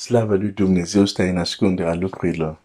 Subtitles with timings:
[0.00, 2.60] Slavă lui Dumnezeu stă în ascunderea lucrurilor.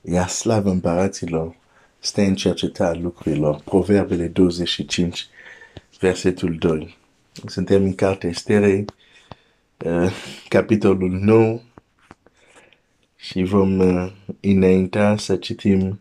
[0.00, 1.56] Iar slavă împăraților
[1.98, 3.60] stă în cercetarea lucrurilor.
[3.64, 5.26] Proverbele 25,
[6.00, 6.96] versetul 2.
[7.46, 8.84] Suntem în cartea Esterei,
[9.84, 10.12] uh,
[10.48, 11.60] capitolul 9
[13.16, 16.00] și vom uh, înainta să citim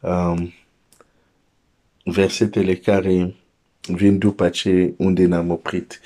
[0.00, 0.52] um,
[2.04, 3.34] versetele care
[3.80, 6.00] vin după ce unde ne-am oprit.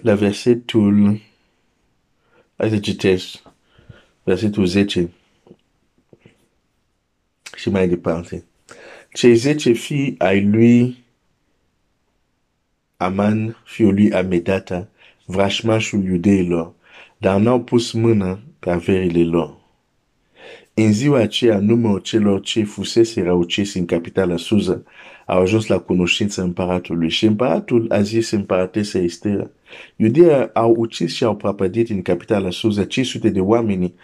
[0.00, 1.26] La versetul,
[2.58, 3.42] hai să citesc,
[4.22, 5.10] versetul 10
[7.56, 8.44] și mai departe.
[9.12, 11.04] Cei zece fii ai lui
[12.96, 14.88] Aman, fiul lui Amedata,
[15.24, 16.72] vrașmașul iudeilor,
[17.18, 19.56] dar n-au pus mână pe averile lor.
[20.74, 24.82] În ziua aceea, numărul celor ce fusese uciși în capitala Suza
[25.28, 29.50] au ajuns la cunoștința împăratului și împăratul a zis împăratesa Estera,
[29.96, 33.94] Iudeea au ucis și au prăpădit în capitala Suza 500 de oameni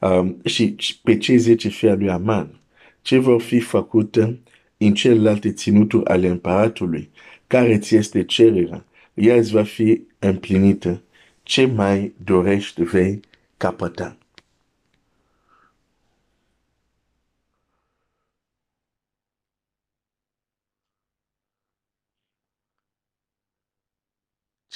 [0.00, 2.60] um, și pe cei 10 fii lui Aman.
[3.02, 4.38] Ce vor fi făcute
[4.76, 7.10] în celelalte ținuturi ale împăratului?
[7.46, 8.84] Care ți este cererea?
[9.14, 11.02] Ea îți va fi împlinită.
[11.42, 13.20] Ce mai dorești vei
[13.56, 14.17] capăta?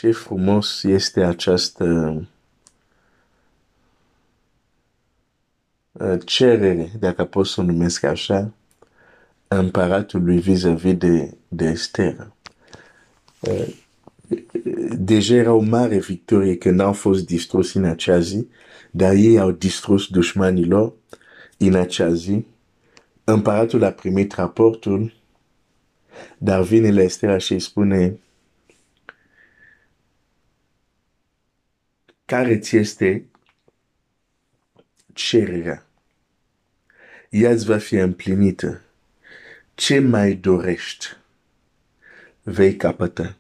[0.03, 1.85] Ce frumos este această
[5.93, 8.53] uh, cerere, dacă pot să o numesc așa,
[9.49, 12.33] împăratului vis-a-vis de, de Esther.
[13.41, 13.75] Uh,
[14.99, 18.47] deja era o mare victorie că n-au fost distrus în acea zi,
[18.91, 20.93] dar ei au distrus dușmanilor
[21.59, 22.47] în acea zi.
[23.25, 25.15] Împăratul a primit raportul,
[26.39, 28.19] dar vine la Esther și îi spune
[32.33, 33.25] care ți este
[35.13, 35.87] cererea.
[37.31, 38.83] Ea îți va fi împlinită.
[39.75, 41.07] Ce mai dorești?
[42.43, 43.37] Vei capăta.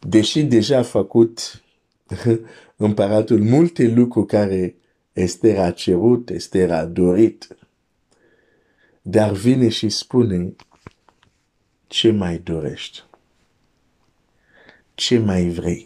[0.00, 1.62] Deși deja a făcut
[2.76, 4.74] împăratul multe lucruri care
[5.12, 7.56] Esther a cerut, Esther a dorit,
[9.02, 10.54] dar vine și spune
[11.86, 13.04] ce mai dorești?
[14.94, 15.85] Ce mai vrei?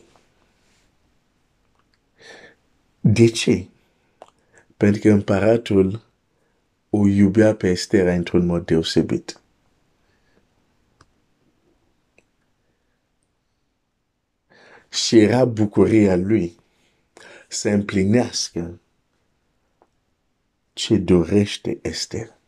[3.00, 3.68] De ce?
[4.76, 6.04] Pentru că împăratul
[6.90, 9.40] o iubea pe Estera într-un mod deosebit.
[14.88, 16.58] Și era bucuria lui
[17.48, 18.80] să împlinească
[20.72, 22.39] ce dorește Esther.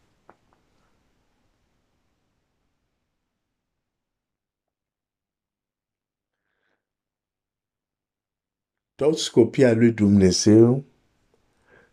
[8.94, 10.84] Toți copiii al lui Dumnezeu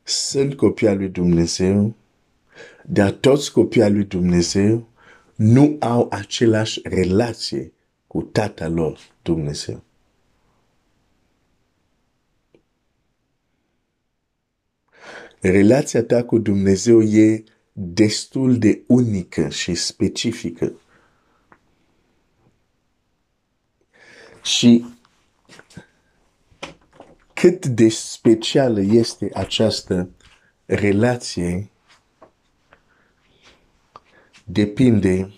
[0.04, 1.96] sunt copiii al lui Dumnezeu,
[2.86, 4.88] dar toți copiii al lui Dumnezeu
[5.36, 7.72] nu au același relație
[8.08, 9.84] cu tatăl lor Dumnezeu.
[15.42, 20.74] Relația ta cu Dumnezeu e destul de unică și specifică.
[24.44, 24.86] Și
[27.40, 30.10] cât de specială este această
[30.66, 31.70] relație
[34.44, 35.32] depinde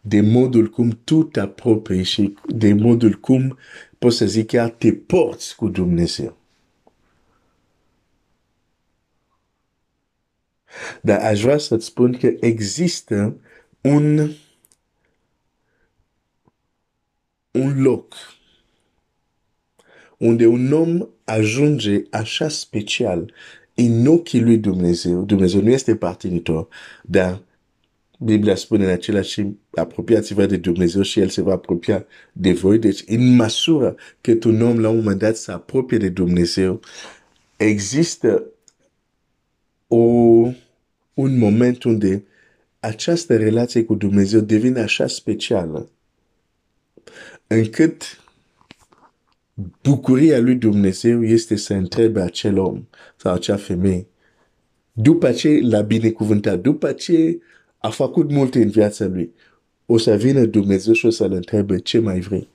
[0.00, 3.58] de modul cum tu te apropii și de modul cum
[3.98, 6.36] poți să zic chiar te porți cu Dumnezeu.
[11.02, 13.40] Dar aș vrea să-ți spun că există
[13.80, 14.30] un,
[17.50, 18.14] un loc
[20.16, 23.32] unde un om ajunge așa special
[23.74, 26.68] în ochii lui Dumnezeu, Dumnezeu nu este partinitor,
[27.02, 27.42] dar
[28.18, 32.78] Biblia spune în același timp, apropiați-vă de Dumnezeu și El se va apropia de voi.
[32.78, 36.80] Deci, în măsură că un om la un moment dat se apropie de Dumnezeu,
[37.56, 38.44] există
[39.86, 39.96] o,
[41.14, 42.24] un moment unde
[42.80, 45.90] această relație cu Dumnezeu devine așa specială,
[47.46, 48.02] încât
[49.82, 52.86] bucuria lui Dumnezeu este să întrebe acel om
[53.16, 54.06] sau acea femeie
[54.98, 57.38] după ce l-a binecuvântat, după ce
[57.78, 59.34] a făcut multe în viața lui,
[59.86, 62.48] o să vină Dumnezeu și o să-l întrebe ce mai vrei.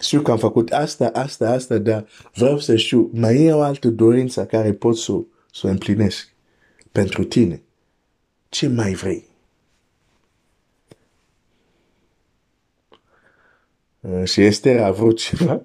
[0.00, 3.88] Știu că am făcut asta, asta, asta, dar vreau să știu, mai e o altă
[3.88, 5.12] dorință care pot să,
[5.52, 6.32] să o împlinesc
[6.92, 7.62] pentru tine.
[8.48, 9.24] Ce mai vrei?
[14.24, 15.62] Și Esther a vrut ceva.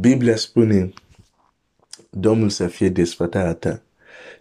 [0.00, 0.92] Biblia spune,
[2.10, 3.82] Domnul să fie desfătarea ta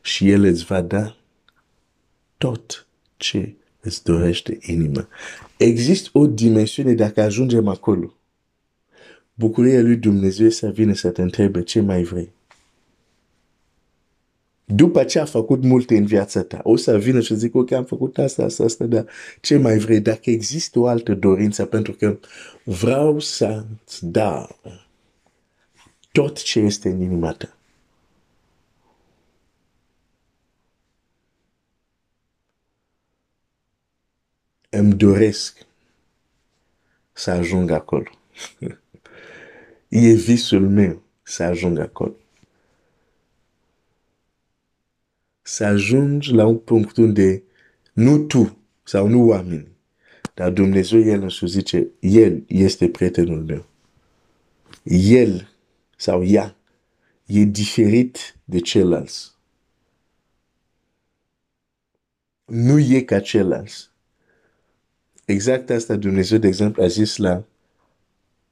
[0.01, 1.15] și El îți va da
[2.37, 2.87] tot
[3.17, 5.07] ce îți dorește inima.
[5.57, 8.13] Există o dimensiune dacă ajungem acolo.
[9.33, 12.31] Bucuria lui Dumnezeu să vină să te întrebe ce mai vrei.
[14.71, 17.85] După ce a făcut multe în viața ta, o să vină și zic, ok, am
[17.85, 19.05] făcut asta, asta, asta, dar
[19.41, 19.99] ce mai vrei?
[19.99, 22.19] Dacă există o altă dorință, pentru că
[22.63, 24.59] vreau să-ți dau
[26.11, 27.57] tot ce este în inima ta.
[34.69, 35.57] Îmi doresc
[37.11, 38.09] să ajung acolo.
[39.87, 42.15] e visul meu să ajung acolo.
[45.49, 47.43] Să ajungi la un punct unde
[47.93, 49.67] nu tu sau nu oameni,
[50.33, 53.65] dar Dumnezeu El însuși zice, El este prietenul meu.
[55.09, 55.49] El
[55.97, 56.55] sau ea
[57.25, 59.31] e diferit de ceilalți.
[62.45, 63.89] Nu e ca ceilalți.
[65.25, 67.43] Exact asta Dumnezeu, de exemplu, a zis la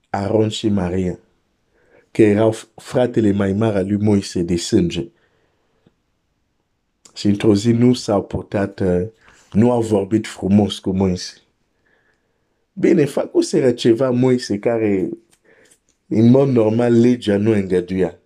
[0.09, 1.19] Aaron și Maria,
[2.11, 5.11] că erau fratele mai mare al lui Moise de sânge.
[7.17, 9.07] Și într-o zi nu s-au purtat, uh,
[9.51, 11.33] nu au vorbit frumos cu Moise.
[12.73, 15.09] Bine, făcuseră ceva Moise care
[16.07, 18.19] în mod normal legea nu îngăduia.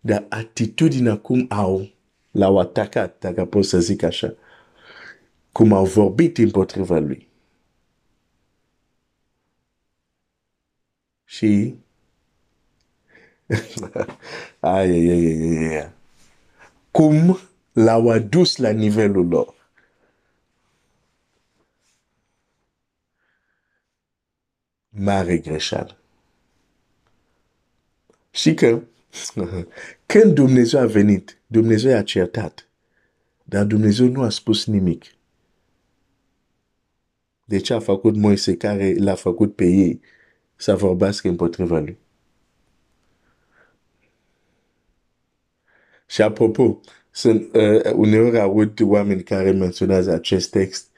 [0.00, 1.88] Dar atitudinea cum au,
[2.30, 4.34] l-au atacat, dacă pot să zic așa,
[5.52, 7.28] cum au vorbit împotriva lui.
[11.24, 11.74] Și
[14.60, 15.92] ai, ai, ai, ai, ai.
[16.90, 17.38] Cum
[17.84, 19.54] l-au adus la nivelul lor.
[24.88, 25.98] Mare greșeală.
[28.30, 28.82] Și că
[30.06, 32.68] când Dumnezeu a venit, Dumnezeu a certat.
[33.44, 35.04] Dar Dumnezeu nu a spus nimic.
[37.44, 40.00] De ce a făcut Moise care l-a făcut pe ei
[40.56, 41.98] să vorbească împotriva lui?
[46.06, 50.88] Și apropo, sunt uh, uneori aud oameni care menționează acest text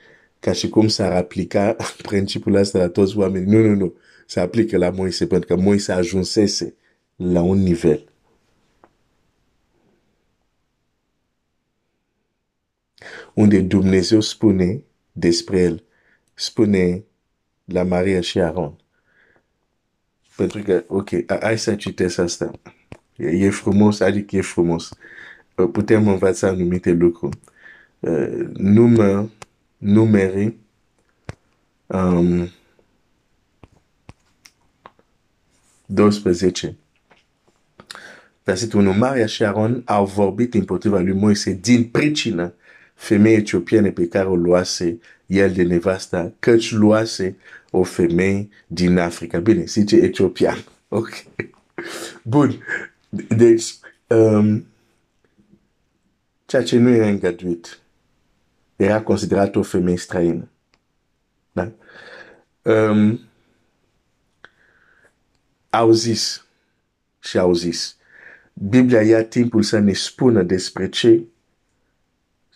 [0.41, 1.77] ca și cum s-ar aplica
[2.09, 3.53] principiul ăsta la toți oamenii.
[3.53, 3.95] Nu, nu, nu.
[4.27, 6.75] Se aplică la Moise pentru că Moise ajunsese
[7.17, 8.13] la un nivel.
[13.35, 14.83] Unde Dumnezeu spune
[15.13, 15.85] despre el,
[16.35, 17.05] spune
[17.65, 18.77] la Maria și Aaron.
[20.37, 21.09] Pentru că, ok,
[21.41, 22.51] hai să citesc asta.
[23.17, 24.93] E frumos, adică e frumos.
[25.55, 27.39] Putem învăța anumite lucruri.
[28.01, 29.31] Uh, numă,
[29.79, 30.57] numeri,
[31.87, 32.51] um,
[35.87, 36.77] 12.
[38.45, 38.93] Versetul 1.
[38.93, 42.55] Maria și Aaron au vorbit împotriva lui Moise din pricină
[42.95, 47.37] femeie etiopiene pe care o luase el de nevasta, căci luase
[47.71, 49.39] o femeie din Africa.
[49.39, 50.65] Bine, zice etiopian.
[50.89, 51.25] Ok.
[52.23, 52.59] Bun.
[53.37, 53.75] Deci,
[54.07, 54.67] um,
[56.53, 57.81] ceea ce nu era îngăduit
[58.77, 60.49] era considerat o femeie străină.
[61.53, 61.73] Da?
[62.63, 63.21] Um,
[65.71, 66.47] au zis
[67.19, 67.97] și au zis
[68.53, 71.23] Biblia ia timpul să ne spună despre ce,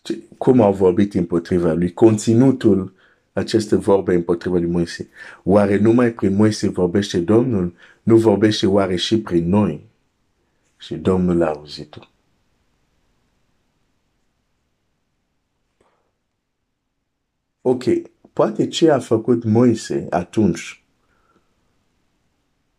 [0.02, 2.94] ce cum au vorbit împotriva lui, conținutul
[3.32, 5.08] aceste vorbe împotriva lui Moise.
[5.42, 7.74] Oare numai prin Moise vorbește Domnul?
[8.02, 9.86] Nu vorbește oare și prin noi?
[10.76, 12.00] Și Domnul a auzit-o.
[17.68, 17.84] Ok,
[18.32, 20.84] poate ce a făcut Moise atunci,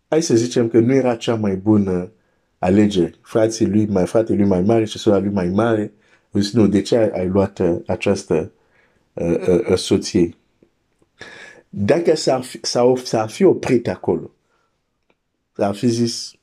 [0.07, 2.11] hai să zicem că nu era cea mai bună
[2.59, 5.93] alege frații lui, mai frate lui mai mare și sora lui mai mare,
[6.33, 8.51] zis, nu, de ce ai luat uh, această
[9.13, 10.35] uh, uh, uh, soție?
[11.69, 12.59] Dacă s-ar fi,
[13.03, 14.31] s-ar fi oprit acolo,
[15.55, 16.33] s-ar fi zis,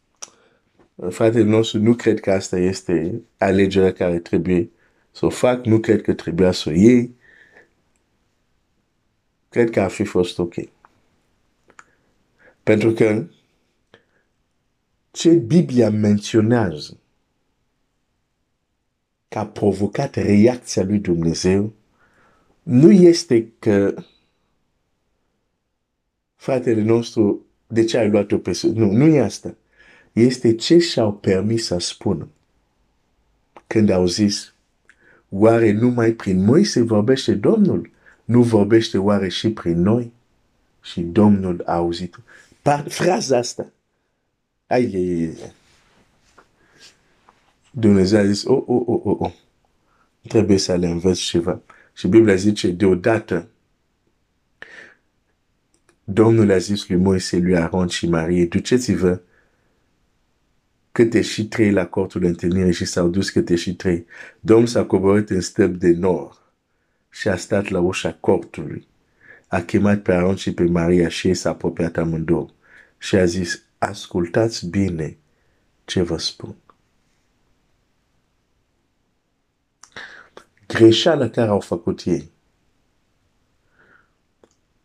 [0.95, 4.71] uh, fratele nostru, nu cred că asta este alegerea care trebuie
[5.11, 7.23] să o fac, nu cred că trebuia să o iei,
[9.55, 10.55] cred că ar fi fost ok.
[12.63, 13.27] Pentru că
[15.11, 16.99] ce Biblia menționează
[19.29, 21.73] că a provocat reacția lui Dumnezeu
[22.63, 23.95] nu este că
[26.37, 29.57] fratele nostru, de ce ai luat-o pe Nu, nu e asta.
[30.13, 32.29] Este ce și-au permis să spună.
[33.67, 34.55] Când au zis,
[35.29, 37.93] oare numai prin Moise vorbește Domnul?
[38.25, 40.13] Nu vorbește oare și prin noi?
[40.83, 42.17] Și Domnul a auzit.
[42.63, 43.67] Par fraza asta.
[44.67, 45.53] Ai, ai, ai, ai.
[47.71, 49.33] Dumnezeu a zis, oh, oh, oh, oh, oh.
[50.29, 51.61] Trebuie să le învăț ceva.
[51.95, 53.49] Și Biblia zice, deodată,
[56.05, 59.21] Domnul a zis lui Moise, lui Aaron și Marie, duceți-vă
[60.93, 64.07] câte și trei la cortul întâlnirii și s-au dus câte și trei.
[64.41, 66.44] Domnul s-a coborât în stăp de nord
[67.15, 68.87] și a stat la ușa cortului.
[69.49, 72.49] A chemat pe Aaron și pe Maria și ei s-a apropiat amândouă
[72.99, 75.17] și a zis, ascultați bine
[75.85, 76.55] ce vă spun.
[80.67, 82.33] Greșeala care au făcut ei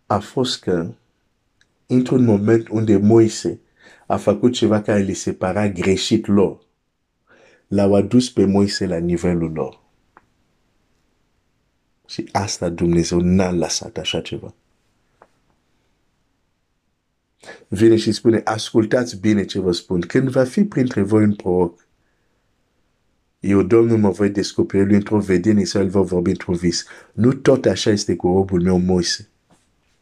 [0.05, 0.93] a fost că
[1.87, 3.59] într-un moment unde Moise
[4.07, 6.61] a făcut ceva care le separa greșit lor,
[7.67, 9.87] l-au adus pe Moise la nivelul lor.
[12.09, 14.53] Și asta Dumnezeu n-a lăsat așa ceva.
[17.67, 19.99] Vine și spune, ascultați bine ce vă spun.
[19.99, 21.87] Când va fi printre voi un proroc,
[23.39, 26.85] eu, Domnul, mă voi descoperi lui într-o vedenie sau el va vorbi într-un vis.
[27.13, 29.29] Nu tot așa este cu robul meu Moise.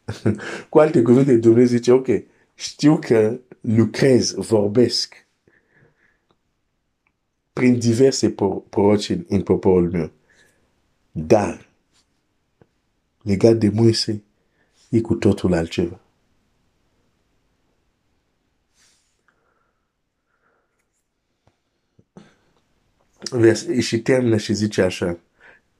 [0.68, 2.06] cu alte cuvinte, Dumnezeu zice, ok,
[2.54, 5.26] știu că lucrez, vorbesc
[7.52, 8.34] prin diverse
[8.68, 10.10] proroci în, în poporul meu.
[11.12, 11.67] Dar,
[13.28, 14.22] legat de Moise,
[14.88, 16.00] e cu totul altceva.
[23.30, 25.18] Vers, și termină și zice așa,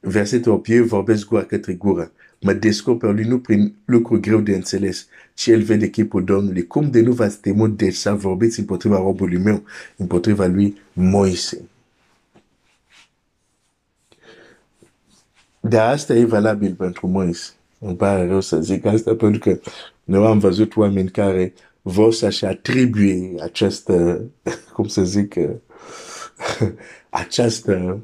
[0.00, 4.54] versetul 8, eu vorbesc gura către gură, mă descoper lui nu prin lucru greu de
[4.54, 6.66] înțeles, ci el vede chipul Domnului.
[6.66, 9.64] Cum de nu v-ați temut de să vorbiți împotriva robului meu,
[9.96, 11.68] împotriva lui Moise?
[15.60, 17.50] Dar asta e valabil pentru Moise.
[17.78, 19.60] Îmi pare rău să zic asta pentru că
[20.04, 24.22] noi am văzut oameni care vor să-și atribuie această,
[24.74, 25.34] cum să zic,
[27.10, 28.00] această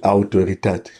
[0.00, 0.90] autoritate.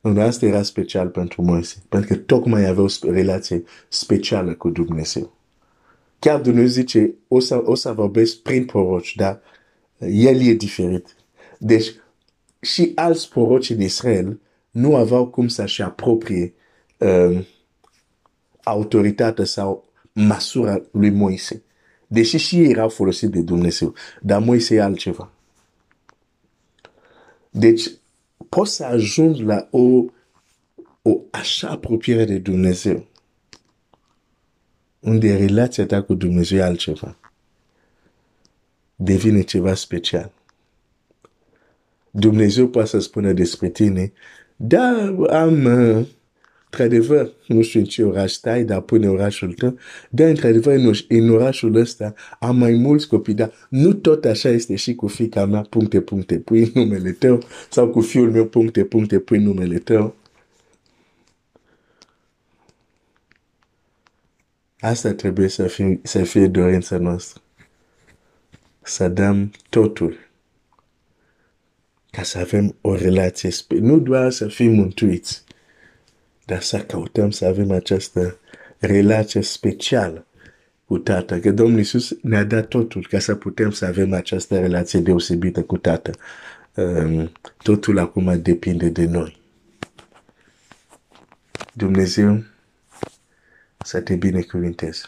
[0.00, 5.32] Nu, asta era special pentru Moise, pentru că tocmai avea o relație specială cu Dumnezeu.
[6.18, 9.40] Chiar Dumnezeu zice, o să, o să vorbesc prin proroci, dar
[9.98, 11.16] el e diferit.
[11.58, 11.94] Deci,
[12.60, 14.40] și alți proroci în Israel
[14.70, 16.54] nu aveau cum să-și apropie
[16.98, 17.46] um,
[18.62, 21.62] autoritatea sau măsura lui Moise.
[22.06, 25.32] Deși și ei erau folosiți de Dumnezeu, dar Moise e altceva.
[27.50, 27.90] Deci,
[28.48, 30.04] poți să ajungi la o,
[31.02, 33.06] o așa apropiere de Dumnezeu,
[35.00, 37.18] unde relația ta cu Dumnezeu e altceva.
[38.94, 40.32] Devine ceva special.
[42.10, 44.12] Dumnezeu poate să spună despre tine,
[44.56, 46.06] da, am, uh,
[46.64, 49.78] într-adevăr, nu știu în ce oraș stai, dar pune orașul tău,
[50.10, 54.76] dar într-adevăr în, în orașul ăsta am mai mulți copii, dar nu tot așa este
[54.76, 59.18] și cu fica mea, puncte, puncte, pui numele tău, sau cu fiul meu, puncte, puncte,
[59.18, 60.14] pui numele tău.
[64.80, 67.42] Asta trebuie să fie, să fie dorința noastră.
[68.82, 70.29] Să dăm totul
[72.10, 75.44] ca să avem o relație, nu doar să fim mântuiți,
[76.44, 78.38] dar să căutăm să avem această
[78.78, 80.26] relație specială
[80.84, 81.38] cu Tatăl.
[81.38, 85.76] Că Domnul Iisus ne-a dat totul ca să putem să avem această relație deosebită cu
[85.76, 86.16] Tatăl.
[86.74, 89.40] Um, totul acum depinde de noi.
[91.74, 92.44] Dumnezeu
[93.84, 95.02] să te binecuvinteze.